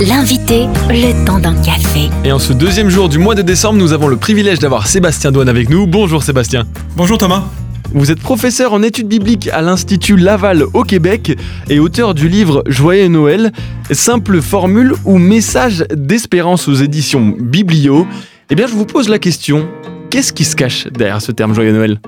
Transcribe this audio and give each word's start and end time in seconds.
L'invité, 0.00 0.66
le 0.90 1.26
temps 1.26 1.40
d'un 1.40 1.60
café. 1.60 2.08
Et 2.24 2.30
en 2.30 2.38
ce 2.38 2.52
deuxième 2.52 2.88
jour 2.88 3.08
du 3.08 3.18
mois 3.18 3.34
de 3.34 3.42
décembre, 3.42 3.80
nous 3.80 3.92
avons 3.92 4.06
le 4.06 4.16
privilège 4.16 4.60
d'avoir 4.60 4.86
Sébastien 4.86 5.32
Douane 5.32 5.48
avec 5.48 5.70
nous. 5.70 5.88
Bonjour 5.88 6.22
Sébastien. 6.22 6.66
Bonjour 6.94 7.18
Thomas. 7.18 7.42
Vous 7.92 8.12
êtes 8.12 8.20
professeur 8.20 8.72
en 8.72 8.84
études 8.84 9.08
bibliques 9.08 9.48
à 9.48 9.60
l'Institut 9.60 10.16
Laval 10.16 10.62
au 10.72 10.84
Québec 10.84 11.36
et 11.68 11.80
auteur 11.80 12.14
du 12.14 12.28
livre 12.28 12.62
Joyeux 12.68 13.08
Noël, 13.08 13.50
simple 13.90 14.40
formule 14.40 14.94
ou 15.04 15.18
message 15.18 15.84
d'espérance 15.92 16.68
aux 16.68 16.74
éditions 16.74 17.34
Biblio. 17.36 18.06
Eh 18.50 18.54
bien, 18.54 18.68
je 18.68 18.74
vous 18.74 18.86
pose 18.86 19.08
la 19.08 19.18
question, 19.18 19.68
qu'est-ce 20.10 20.32
qui 20.32 20.44
se 20.44 20.54
cache 20.54 20.86
derrière 20.86 21.20
ce 21.20 21.32
terme 21.32 21.54
Joyeux 21.54 21.72
Noël? 21.72 21.98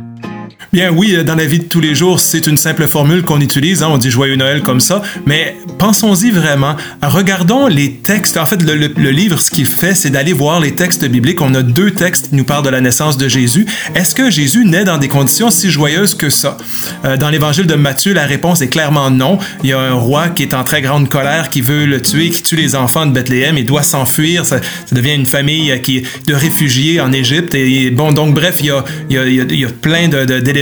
Bien 0.73 0.93
oui, 0.93 1.17
euh, 1.17 1.25
dans 1.25 1.35
la 1.35 1.47
vie 1.47 1.59
de 1.59 1.65
tous 1.65 1.81
les 1.81 1.97
jours, 1.97 2.21
c'est 2.21 2.47
une 2.47 2.57
simple 2.57 2.87
formule 2.87 3.25
qu'on 3.25 3.41
utilise, 3.41 3.83
hein, 3.83 3.89
on 3.91 3.99
dit 3.99 4.09
joyeux 4.09 4.37
Noël 4.37 4.63
comme 4.63 4.79
ça, 4.79 5.03
mais 5.27 5.57
pensons-y 5.79 6.31
vraiment. 6.31 6.77
Regardons 7.03 7.67
les 7.67 7.95
textes. 7.95 8.37
En 8.37 8.47
fait, 8.47 8.63
le, 8.63 9.11
livre, 9.11 9.41
ce 9.41 9.51
qu'il 9.51 9.67
fait, 9.67 9.95
c'est 9.97 10.11
d'aller 10.11 10.33
voir 10.33 10.61
les 10.61 10.77
textes 10.77 11.05
bibliques. 11.05 11.41
On 11.41 11.55
a 11.57 11.63
deux 11.63 11.91
textes 11.91 12.29
qui 12.29 12.37
nous 12.37 12.45
parlent 12.45 12.65
de 12.65 12.71
la 12.71 12.81
naissance 12.81 13.17
de 13.17 13.27
Jésus. 13.27 13.67
Est-ce 13.97 14.15
que 14.15 14.31
Jésus 14.31 14.65
naît 14.65 14.85
dans 14.85 14.99
des 14.99 15.09
conditions 15.09 15.51
si 15.51 15.73
joyeuses 15.73 16.15
que 16.15 16.31
ça? 16.31 16.57
Euh, 17.05 17.17
dans 17.17 17.31
l'évangile 17.31 17.67
de 17.67 17.75
Matthieu, 17.75 18.13
la 18.13 18.27
réponse 18.27 18.63
est 18.63 18.69
clairement 18.69 19.11
non. 19.11 19.41
Il 19.65 19.71
y 19.71 19.73
a 19.73 19.81
un 19.81 19.95
roi 19.95 20.29
qui 20.29 20.45
est 20.45 20.55
en 20.55 20.63
très 20.63 20.83
grande 20.83 21.09
colère, 21.09 21.51
qui 21.51 21.63
veut 21.63 21.85
le 21.85 22.01
tuer, 22.01 22.31
qui 22.31 22.45
tue 22.45 22.57
les 22.57 22.77
enfants 22.77 23.07
de 23.07 23.13
Bethléem 23.13 23.59
et 23.59 23.65
doit 23.65 23.83
s'enfuir. 23.83 24.47
Ça, 24.47 24.61
devient 24.93 25.15
une 25.15 25.27
famille 25.27 25.81
qui 25.83 26.05
de 26.29 26.35
réfugiés 26.35 27.01
en 27.01 27.11
Égypte. 27.11 27.57
Et 27.57 27.91
bon, 27.91 28.13
donc 28.13 28.35
bref, 28.35 28.59
il 28.61 28.67
y 28.67 28.71
a, 28.71 28.85
il 29.09 29.17
y 29.17 29.19
a, 29.19 29.25
il 29.27 29.61
y 29.61 29.65
a 29.65 29.69
plein 29.69 30.07
d'éléments 30.07 30.60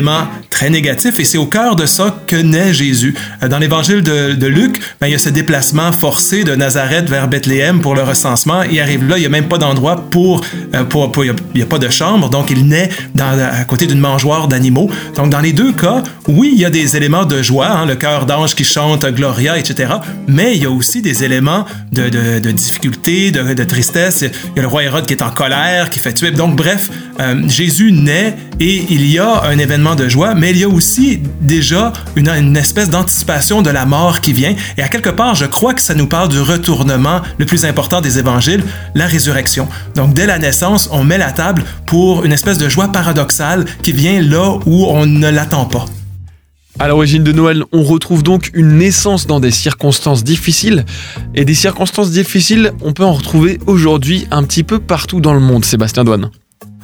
très 0.51 0.71
négatif 0.71 1.21
et 1.21 1.25
c'est 1.25 1.39
au 1.39 1.47
cœur 1.47 1.77
de 1.77 1.87
ça 1.87 2.17
que 2.27 2.37
naît 2.37 2.73
Jésus. 2.73 3.15
Euh, 3.43 3.49
dans 3.49 3.59
l'évangile 3.59 4.03
de, 4.03 4.47
Luc, 4.47 4.81
ben, 5.01 5.07
il 5.07 5.13
y 5.13 5.15
a 5.15 5.19
ce 5.19 5.29
déplacement 5.29 5.93
forcé 5.93 6.45
de 6.45 6.55
Nazareth 6.55 7.09
vers 7.09 7.29
Bethléem 7.29 7.81
pour 7.81 7.95
le 7.95 8.03
recensement. 8.03 8.63
Il 8.63 8.81
arrive 8.81 9.07
là, 9.07 9.19
il 9.19 9.21
n'y 9.21 9.27
a 9.27 9.31
même 9.31 9.49
pas 9.49 9.59
d'endroit 9.59 10.05
pour, 10.11 10.43
euh, 10.75 10.85
pour, 10.85 11.11
il 11.25 11.35
n'y 11.55 11.63
a, 11.63 11.67
pas 11.67 11.79
de 11.79 11.89
chambre, 11.89 12.31
donc 12.31 12.51
il 12.51 12.67
naît 12.67 12.89
à 13.21 13.65
côté 13.65 13.87
d'une 13.87 14.01
mangeoire 14.01 14.49
d'animaux. 14.49 14.91
Donc 15.17 15.31
dans 15.31 15.41
les 15.41 15.53
deux 15.53 15.73
cas, 15.73 16.03
oui, 16.27 16.51
il 16.55 16.61
y 16.61 16.65
a 16.65 16.71
des 16.71 16.97
éléments 16.97 17.25
de 17.25 17.43
joie, 17.43 17.69
hein, 17.69 17.87
le 17.87 17.97
cœur 17.97 18.27
d'ange 18.27 18.55
qui 18.55 18.65
chante 18.65 19.05
Gloria, 19.07 19.59
etc. 19.59 19.95
Mais 20.27 20.57
il 20.57 20.63
y 20.63 20.67
a 20.67 20.71
aussi 20.71 21.03
des 21.03 21.25
éléments 21.25 21.65
de, 21.93 22.09
de, 22.09 22.51
difficulté, 22.51 23.31
de, 23.31 23.55
de, 23.55 23.65
tristesse. 23.65 24.23
Il 24.23 24.57
y 24.57 24.59
a 24.59 24.63
le 24.63 24.69
roi 24.69 24.85
Hérode 24.85 25.07
qui 25.07 25.15
est 25.15 25.23
en 25.23 25.31
colère, 25.31 25.91
qui 25.91 25.99
fait 25.99 26.13
tuer. 26.13 26.31
Donc 26.31 26.57
bref, 26.57 26.91
euh, 27.21 27.49
Jésus 27.49 27.93
naît 27.93 28.37
et 28.61 28.85
il 28.91 29.11
y 29.11 29.19
a 29.19 29.45
un 29.45 29.59
événement 29.59 29.88
de 29.97 30.09
joie, 30.09 30.35
mais 30.35 30.51
il 30.51 30.59
y 30.59 30.65
a 30.65 30.69
aussi 30.69 31.21
déjà 31.41 31.93
une, 32.17 32.29
une 32.29 32.57
espèce 32.57 32.91
d'anticipation 32.91 33.63
de 33.63 33.71
la 33.71 33.87
mort 33.87 34.21
qui 34.21 34.33
vient. 34.33 34.55
Et 34.77 34.83
à 34.83 34.89
quelque 34.89 35.11
part, 35.11 35.35
je 35.35 35.47
crois 35.47 35.75
que 35.75 35.81
ça 35.81 35.95
nous 35.95 36.07
parle 36.07 36.29
du 36.29 36.41
retournement 36.41 37.21
le 37.39 37.47
plus 37.47 37.65
important 37.65 38.01
des 38.01 38.19
évangiles, 38.19 38.63
la 38.95 39.07
résurrection. 39.07 39.69
Donc 39.95 40.15
dès 40.15 40.27
la 40.27 40.39
naissance, 40.39 40.89
on 40.93 41.05
met 41.05 41.19
la 41.19 41.33
table 41.33 41.63
pour 41.87 42.25
une 42.25 42.33
espèce 42.33 42.59
de 42.59 42.69
joie 42.69 42.89
paradoxale 42.89 43.65
qui 43.83 43.93
vient 43.93 44.21
là 44.23 44.59
où 44.67 44.87
on 44.87 45.07
ne 45.07 45.29
l'attend 45.29 45.65
pas. 45.65 45.85
À 46.81 46.87
l'origine 46.87 47.25
de 47.25 47.33
Noël, 47.33 47.65
on 47.73 47.83
retrouve 47.83 48.23
donc 48.23 48.51
une 48.55 48.79
naissance 48.79 49.27
dans 49.27 49.41
des 49.41 49.51
circonstances 49.51 50.23
difficiles. 50.23 50.85
Et 51.35 51.45
des 51.45 51.55
circonstances 51.55 52.13
difficiles, 52.13 52.73
on 52.83 52.93
peut 52.93 53.05
en 53.05 53.15
retrouver 53.15 53.59
aujourd'hui 53.67 54.29
un 54.31 54.45
petit 54.45 54.63
peu 54.63 54.79
partout 54.79 55.21
dans 55.21 55.35
le 55.35 55.41
monde, 55.41 55.65
Sébastien 55.65 56.05
Douane. 56.05 56.31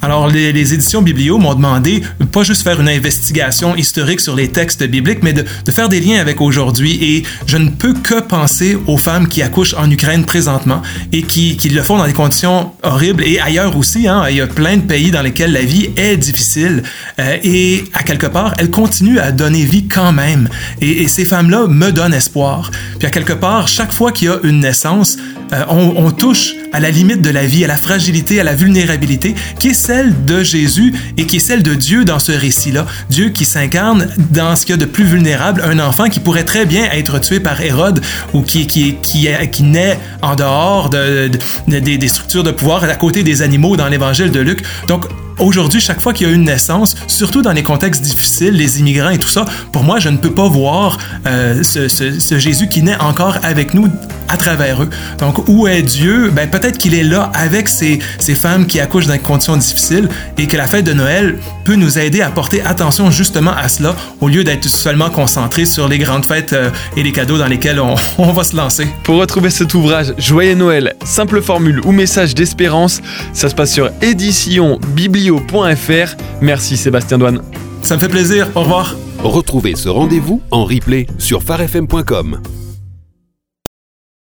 Alors, 0.05 0.29
les, 0.29 0.75
éditions 0.75 1.01
Biblio 1.01 1.39
m'ont 1.39 1.55
demandé 1.55 2.03
pas 2.31 2.43
juste 2.43 2.63
faire 2.63 2.79
une 2.79 2.91
investigation 2.91 3.75
historique 3.75 4.21
sur 4.21 4.37
les 4.37 4.49
textes 4.49 4.85
bibliques, 4.85 5.21
mais 5.23 5.33
de, 5.33 5.45
faire 5.71 5.89
des 5.89 5.99
liens 5.99 6.21
avec 6.21 6.43
aujourd'hui. 6.43 6.99
Et 7.01 7.23
je 7.47 7.57
ne 7.57 7.71
peux 7.71 7.95
que 7.95 8.21
penser 8.21 8.77
aux 8.87 8.99
femmes 8.99 9.29
qui 9.29 9.41
accouchent 9.41 9.73
en 9.73 9.91
Ukraine 9.91 10.27
présentement 10.27 10.83
et 11.11 11.23
qui, 11.23 11.57
le 11.71 11.83
font 11.83 11.97
dans 11.97 12.07
des 12.07 12.13
conditions 12.13 12.73
horribles 12.83 13.25
et 13.25 13.41
ailleurs 13.41 13.79
aussi. 13.79 14.07
Hein, 14.07 14.25
il 14.29 14.37
y 14.37 14.41
a 14.43 14.47
plein 14.47 14.77
de 14.77 14.83
pays 14.83 15.11
dans 15.11 15.23
lesquels 15.23 15.53
la 15.53 15.63
vie 15.63 15.89
est 15.97 16.19
difficile 16.19 16.83
euh, 17.19 17.39
et 17.43 17.85
à 17.95 18.03
quelque 18.03 18.27
part, 18.27 18.53
elles 18.59 18.71
continuent 18.71 19.21
à 19.21 19.33
donner 19.33 19.65
vie 19.65 19.89
quand 19.89 20.13
même. 20.13 20.51
Et, 20.83 21.09
ces 21.09 21.25
femmes-là 21.25 21.67
me 21.67 21.93
donnent 21.93 22.13
espoir. 22.13 22.71
Puis 22.99 23.07
à 23.07 23.11
quelque 23.11 23.33
part, 23.33 23.69
chaque 23.69 23.93
fois 23.93 24.13
qu'il 24.13 24.29
y 24.29 24.31
a 24.31 24.39
une 24.43 24.61
naissance, 24.61 25.17
euh, 25.55 25.65
on, 25.71 25.95
on 25.97 26.11
touche 26.11 26.55
à 26.75 26.81
la 26.81 26.91
limite 26.91 27.23
de 27.23 27.31
la 27.31 27.47
vie, 27.47 27.65
à 27.65 27.69
la 27.69 27.77
fragilité, 27.77 28.41
à 28.41 28.45
la 28.45 28.53
vulnérabilité, 28.53 29.37
qui 29.61 29.69
est 29.69 29.75
celle 29.75 30.25
de 30.25 30.43
Jésus 30.43 30.93
et 31.17 31.25
qui 31.25 31.37
est 31.37 31.39
celle 31.39 31.63
de 31.63 31.73
Dieu 31.75 32.05
dans 32.05 32.19
ce 32.19 32.33
récit-là. 32.33 32.85
Dieu 33.09 33.29
qui 33.29 33.45
s'incarne 33.45 34.09
dans 34.33 34.57
ce 34.57 34.67
qu'il 34.67 34.73
y 34.73 34.79
a 34.79 34.81
de 34.81 34.85
plus 34.85 35.05
vulnérable, 35.05 35.63
un 35.65 35.79
enfant 35.79 36.09
qui 36.09 36.19
pourrait 36.19 36.43
très 36.43 36.67
bien 36.67 36.85
être 36.91 37.21
tué 37.21 37.39
par 37.39 37.61
Hérode 37.61 38.01
ou 38.33 38.43
qui, 38.43 38.67
qui, 38.67 38.97
qui, 39.03 39.29
qui 39.53 39.63
naît 39.63 40.01
en 40.21 40.35
dehors 40.35 40.91
de, 40.91 41.31
des, 41.69 42.09
structures 42.09 42.43
de 42.43 42.51
pouvoir 42.51 42.83
à 42.83 42.97
côté 42.97 43.23
des 43.23 43.43
animaux 43.43 43.77
dans 43.77 43.87
l'évangile 43.87 44.33
de 44.33 44.41
Luc. 44.41 44.65
Donc, 44.89 45.07
Aujourd'hui, 45.39 45.81
chaque 45.81 46.01
fois 46.01 46.13
qu'il 46.13 46.29
y 46.29 46.31
a 46.31 46.33
une 46.33 46.45
naissance, 46.45 46.95
surtout 47.09 47.43
dans 47.43 47.53
les 47.53 47.65
contextes 47.65 48.03
difficiles, 48.03 48.55
les 48.55 48.79
immigrants 48.79 49.11
et 49.11 49.19
tout 49.19 49.29
ça, 49.29 49.45
pour 49.73 49.83
moi, 49.83 49.99
je 49.99 50.09
ne 50.09 50.17
peux 50.17 50.31
pas 50.31 50.47
voir 50.47 50.97
euh, 51.27 51.63
ce, 51.65 52.39
Jésus 52.39 52.69
qui 52.69 52.83
naît 52.83 53.01
encore 53.01 53.39
avec 53.43 53.75
nous 53.75 53.89
à 54.29 54.37
travers 54.37 54.83
eux. 54.83 54.91
Donc, 55.19 55.49
où 55.49 55.67
est 55.67 55.83
Dieu? 55.83 56.31
Ben, 56.31 56.49
peut-être 56.49 56.79
qu'il 56.79 56.95
est 56.95 57.03
là 57.03 57.31
avec 57.35 57.69
ces, 57.69 57.99
ces 58.19 58.35
femmes 58.35 58.67
qui 58.67 58.81
accouchent 58.81 59.07
dans 59.07 59.13
des 59.13 59.19
conditions 59.19 59.57
difficiles 59.57 60.09
et 60.39 60.47
que 60.47 60.57
la 60.57 60.67
fête 60.67 60.85
de 60.85 60.93
Noël 60.93 61.39
peut 61.65 61.75
nous 61.77 61.99
aider 61.99 62.21
à 62.21 62.31
porter 62.31 62.63
attention 62.63 63.11
justement 63.11 63.53
à 63.53 63.69
cela 63.69 63.95
au 64.21 64.29
lieu 64.29 64.45
d'être 64.45 64.69
seulement 64.69 65.11
concentré 65.11 65.65
sur 65.65 65.89
les 65.89 65.99
grandes 65.99 66.27
fêtes 66.27 66.53
euh, 66.53 66.71
et 66.97 67.03
les 67.03 67.13
cadeaux 67.13 67.39
dans 67.39 67.47
lesquels 67.47 67.81
on, 67.81 67.95
on 68.19 68.33
va 68.33 68.45
se 68.45 68.57
lancer. 68.57 68.87
Pour 69.03 69.17
retrouver 69.17 69.51
cet 69.51 69.75
ouvrage, 69.75 70.15
Joyeux 70.19 70.55
Noël, 70.55 70.95
simple 71.05 71.43
formule 71.43 71.81
ou 71.85 71.93
message 71.93 72.35
d'espérance, 72.35 73.01
ça 73.33 73.49
se 73.49 73.55
passe 73.55 73.73
sur 73.73 73.91
édition 74.03 74.79
biblio.fr. 74.95 76.17
Merci 76.41 76.77
Sébastien 76.77 77.19
Douane. 77.19 77.41
Ça 77.83 77.97
me 77.97 78.01
fait 78.01 78.09
plaisir. 78.09 78.49
Au 78.55 78.63
revoir. 78.63 78.97
Retrouvez 79.23 79.75
ce 79.77 79.89
rendez-vous 79.89 80.43
en 80.51 80.65
replay 80.65 81.07
sur 81.19 81.43
farfm.com. 81.43 82.41